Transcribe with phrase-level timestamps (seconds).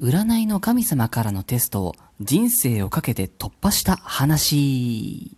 [0.00, 5.36] 占いの神様からのテストを人生をかけて突破した話。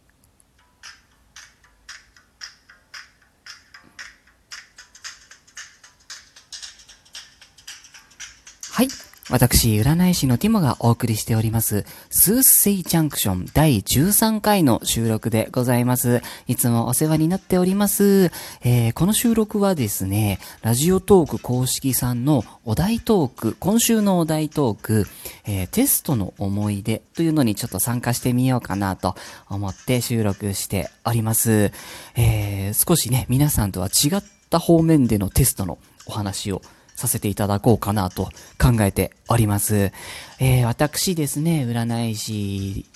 [8.72, 8.88] はい。
[9.28, 16.22] 私、占い師のティモがお送りしております、スースセイジャンクション第13回の収録でございます。
[16.46, 18.30] いつもお世話になっております。
[18.62, 25.06] えー、この収録はですね、ラジオトーク公式さんのお題トーク、今週のお題トーク、
[25.44, 29.16] えー、テストの思い出というのにちょっと参加してみようかなと
[29.48, 31.72] 思って収録しております。
[32.14, 36.62] えー、少しね、皆さんとは違った方面でのテストのお話を
[36.96, 38.24] させていただこうかなと
[38.60, 39.92] 考えております。
[40.40, 42.86] えー、私ですね、占い師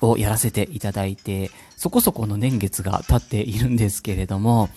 [0.00, 4.70] をやらせていただいて、そこそこの年月が経っているんですけれども、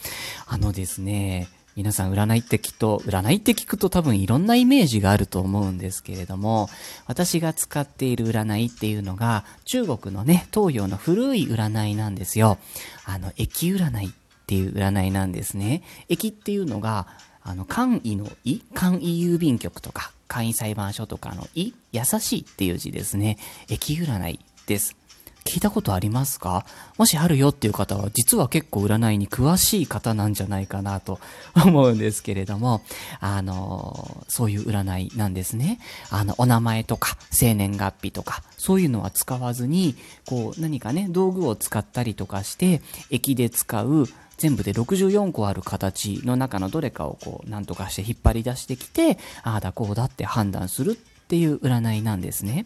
[0.45, 6.70] あのですね、皆さん占いってきっと、占いって聞くと多分いろんなイメージがあると思うんですけれども、
[7.07, 12.57] 私が使っている占いっていうのが、中国のね、東洋の古い占いなんですよ。
[13.05, 14.10] あの、駅占いっ
[14.46, 15.84] ていう占いなんですね。
[16.10, 17.07] 駅っていうのが、
[17.41, 23.37] あの、簡易の意簡易郵便局とか、簡易裁判所とかの意優しいっていう字ですね。
[23.70, 24.98] 駅占いです。
[25.49, 26.63] 聞いたことありますか？
[26.99, 31.19] もしあるよっていう方は、実は結構占いに詳しい方なんじゃないかなと
[31.65, 32.83] 思うんですけれども、
[33.19, 35.79] あの、そういう占いなんですね。
[36.11, 39.95] あの、お名前とか、生年月日とか、そういうのは使わずに、
[40.27, 52.65] こう、何かね、道具を使ったりとかして、駅で使う、全部で64個ある形の中のどれかをこう、なんとかして引っ張り出してきて、ああだこうだって判断するっていう占いなんですね。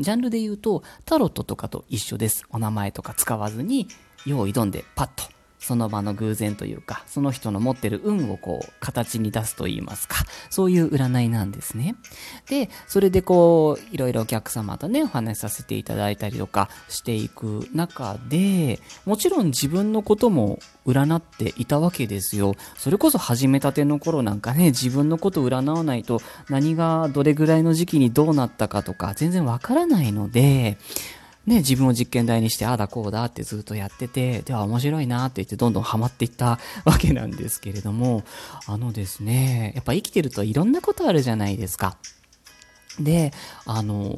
[0.00, 2.44] ジャンルで言うと、タロットとかと一緒です。
[2.48, 3.86] お名前とか使わずに、
[4.24, 5.24] 用意どんでパッと、
[5.60, 11.94] その場の偶然というか、その人の持ってる運をこう、形に出すと言いますか、そういう占いなんですね。
[12.48, 22.54] で、それでこう、いろいろお客様とね、お話しさせていただいたりとかしていく中で、もちろん自分のことも占っていたわけですよ。
[22.78, 30.78] それこそ始めたての頃なんかね、自分のこと占わないと何がどれぐらいの時期にどうなったかとか全然わからないので、
[31.46, 38.24] ね、自分を実験台にして、ああだこうだってずっとやってて、では面白いなって言ってどんどんハマっていった わけなんですけれども、
[38.66, 41.96] あのですね、やっぱ生きてるといろんなことあるじゃないですか。
[42.98, 43.32] で、
[43.64, 44.14] あの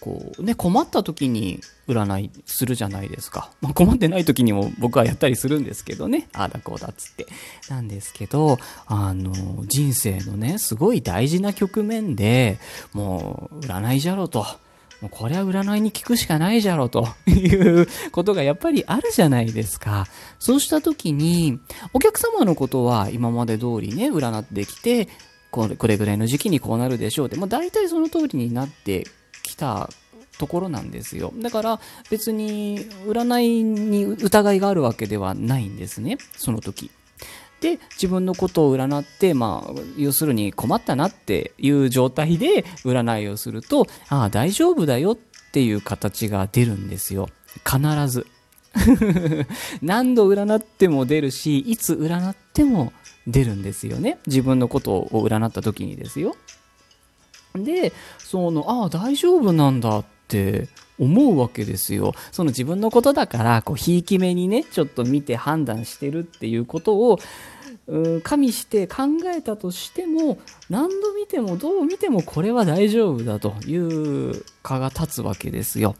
[0.00, 3.50] こうね、困った時に占いするじゃないですか。
[3.60, 6.28] まあ、困ってない時にも僕はやったりするんですけどね。
[6.32, 7.26] ああだこうだっつって。
[7.68, 9.32] なんですけど、あの
[9.66, 12.58] 人生のね、すごい大事な局面で、
[12.92, 14.46] もう、占いじゃろうと。
[15.00, 20.06] もうこれは占いに聞くしかないじゃろと いうことがやっぱりあるじゃないですか。
[20.38, 21.58] そうした時に、
[21.92, 25.08] お客様のことは今まで通りね、占ってきて、
[25.50, 29.06] これこれぐらいの時期にこうなるでしょうって、まあ、大体その通りになって
[29.42, 29.90] きた
[30.38, 31.32] ところなんですよ。
[31.36, 31.80] だから
[32.10, 36.90] 別に占いに疑いがあるわけではないんですね、その時。
[37.60, 45.16] で、自分のことを占って、まあ、要するに困ったなっていう状態で占いをすると、ああ、大丈夫だよっ
[45.52, 47.28] ていう形が出るんですよ。
[47.64, 48.26] 必ず。
[49.82, 52.92] 何度占っても出るし、いつ占っても
[53.26, 54.18] 出るんですよね。
[54.26, 56.36] 自分のことを占った時にですよ。
[57.54, 60.68] で、その、ああ、大丈夫なんだって
[61.00, 62.14] 思うわけですよ。
[62.30, 67.18] その自分のことだから、こう、ひいき目にね、ちょっと見て判断してるっていうことを、
[68.22, 69.02] 加味して考
[69.34, 70.38] えたとしても
[70.68, 75.96] 何度見てもどう見てもこれは大丈夫だという蚊が立つわけですよ。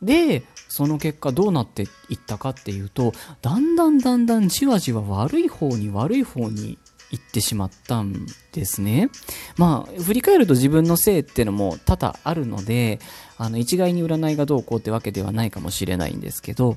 [0.00, 6.78] でその結果どうなっていったかっていうとだんだんだんだんじわじわ悪い方に悪い方に
[7.12, 9.10] 行ってしまったんですね。
[9.56, 12.98] まあ振り返ると自分のせいっていうのも多々あるので
[13.38, 16.76] あの一概に占いがどうこうってわけではないかもしれないんですけど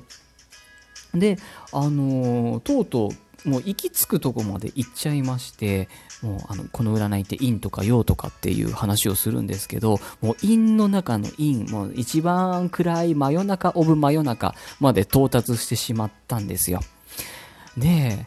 [1.14, 1.38] で
[1.72, 5.88] あのとうとうもう行き着くとこまで行っちゃいまして、
[6.20, 16.80] もうあのこの占いって陰とか陽とかっていう話をするんですけど、もう陰の中の陰、もう一番暗い真夜中オブ真夜中まで到達してしまったんですよ。
[17.76, 18.26] で、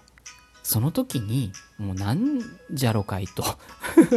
[0.69, 3.43] その時に、もうなんじゃろかいと。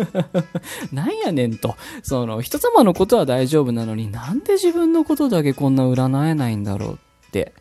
[0.92, 1.76] なんやねんと。
[2.02, 6.92] その人様のことは大丈夫なのになんで自分のことだけこんな占えないんだろう
[7.28, 7.54] って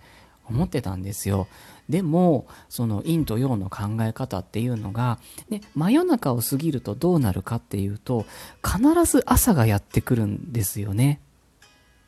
[0.46, 1.48] 思ってたんですよ。
[1.88, 8.26] でもその陰と陽の考え方っていうのが、ね、真夜中を過ぎるとどうなるかっていうと
[8.62, 11.22] 必ず朝がやってくるんですよね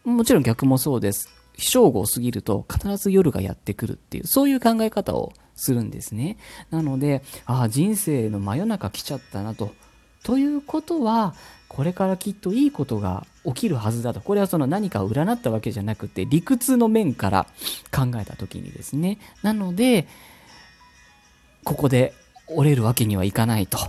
[0.03, 6.37] もちろん逆もそうです正午を過ぎると必ず夜がやってくるっていうそういう考え方をするんですね
[6.71, 9.71] なのでああ人生の真夜中来ちゃったなと
[10.23, 11.35] ということは
[11.73, 14.21] これからきっといいことが起きるはずだと。
[14.21, 17.47] これはその何かを占ったわけじゃなくて、理屈の面から
[17.91, 19.17] 考えた時にですね。
[19.41, 20.07] なので、
[21.63, 22.13] ここで
[22.47, 23.79] 折れるわけにはいかないと。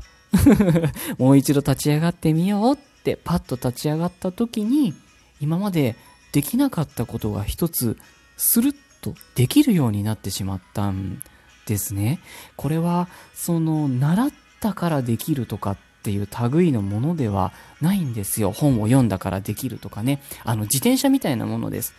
[1.19, 4.95] もう一度立ち上がってみようってパッと立ち上がった時に、
[5.41, 5.95] 今まで
[6.33, 7.99] できなかったことが一つ
[8.39, 11.23] スルッとできるようになってしまったん
[11.67, 12.21] ですね。
[12.57, 14.31] これは、その、習っ
[14.61, 18.53] たからできるとかっていう類のものではないんですよ。
[18.53, 20.23] 本を読んだからできるとかね。
[20.45, 21.95] あの、自転車みたいなものです。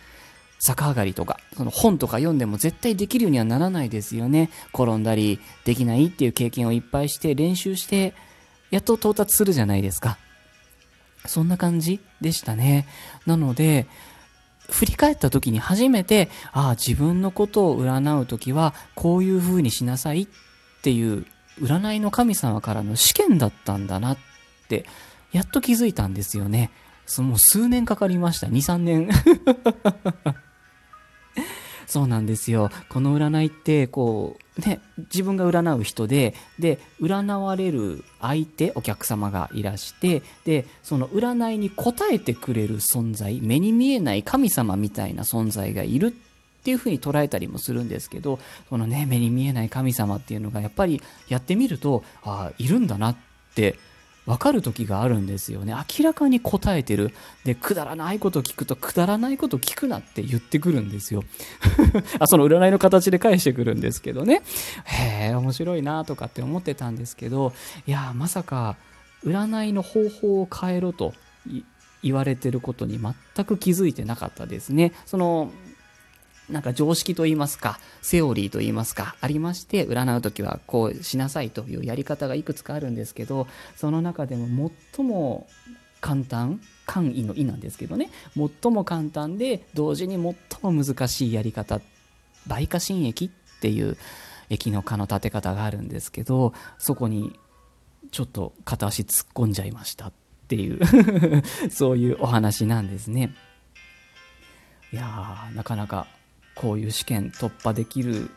[0.60, 4.50] 逆上がりとか、その本とか読んでも絶対できるようにはならないですよね。
[4.72, 8.14] 転んだり、できないっていう経験をいっぱいして練習して、
[8.70, 10.18] やっと到達するじゃないですか。
[11.26, 12.86] そんな感じでしたね。
[13.26, 13.86] なので、
[14.70, 20.28] 振り返った時に初めて、ああ、自分のことを占う時は、こういう風にしなさいっ
[20.82, 21.26] ていう、
[21.60, 24.18] 占いの神様からの試験だったんだなっ
[24.68, 24.86] て、
[25.32, 26.70] やっと気づいたんですよね。
[27.06, 28.48] そのもう数年かかりました。
[28.48, 29.08] 2、3年。
[31.86, 32.70] そうなんですよ。
[32.88, 34.80] この占いって、こう、ね、
[35.12, 46.10] 自分が占う人で、で、占われる相手、お客様がいらして、で、その占いに応えてくれる存在、目に見えない神様みたいな存在がいるっ
[46.64, 53.16] ていうふうに捉えたりもするんですけど、そのね、目に見えない神様っていうのがやっぱりやってみると、ああ、いるんだなっ
[53.54, 53.78] て
[54.26, 55.72] わかる時があるんですよね。
[55.98, 57.12] 明らかに答えてる。
[57.44, 61.22] で、くだらないこと聞くと、くだらないこと聞くなって言ってくるんですよ。
[62.18, 64.42] あ、その占いの形で返してくるんですけどね。
[64.84, 67.52] へえ、面白いなとかって思ってたんですけど、
[67.86, 68.76] いや、まさか、
[69.24, 71.14] 占いの方法を変えろと
[72.02, 74.92] 言われてることに全く気づいてなかったですね。
[75.06, 75.50] その、
[76.50, 83.46] なんか常識と言いますか、セオリーと言いますか、ありまして、占うときはこうしなさいというやり方がいくつかあるんですけど、
[83.76, 85.48] その中でも最も
[86.00, 91.80] 簡単、簡易の意なんですけどね、最も簡単で同時に最も難しいやり方、
[92.46, 93.96] 倍化新液っていう
[94.48, 97.38] 液の化の立て方があるんですけど、そこに
[98.12, 100.12] ちょっと片足突っ込んじゃいましたっ
[100.46, 100.80] ていう
[101.70, 103.34] そういうお話なんですね。
[104.92, 106.06] いやー、なかなか
[106.56, 108.30] こういう試験突破できる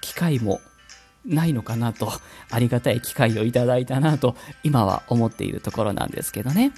[0.00, 0.60] 機会も
[1.24, 2.12] ないのかなと、
[2.50, 6.72] ありがたい機会をいただいたなと、今は思っているところなんですけどね。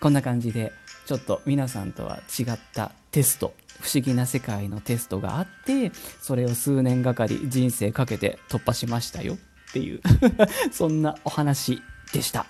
[0.00, 0.72] こんな感じで、
[1.06, 10.00] ちょっと皆さんとは違ったテスト、不思議な世界のテストがあって、それを数年がかり人生かけて突破しましたよっていう
[10.72, 11.82] そんなお話
[12.12, 12.46] でした。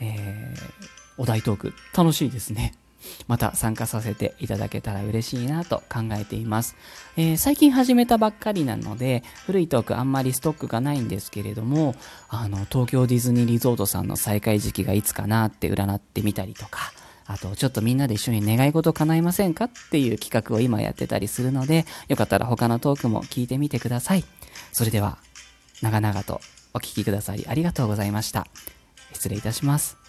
[0.00, 0.62] えー、
[1.16, 2.74] お題トーク楽しいですね。
[3.26, 6.76] また参加させていただけたら嬉しいなと考えています。
[7.16, 11.94] えー、最近始めたばっかりなので、古いトークあんまりストックがないんですけれども、
[12.28, 16.92] あの、東京ディズニーリゾートさんの再開時期がいつかなって占ってみたりとか、
[17.26, 24.24] あと、ちょっとみんなで一緒に願い事叶いませんかっていう企画を今やってたりするので、よかったら他のトークも聞いてみてください。
[24.72, 25.18] それでは、
[25.82, 26.40] 長々と
[26.72, 28.46] お聴きくださりありがとうございました。
[29.12, 30.07] 失礼いたします。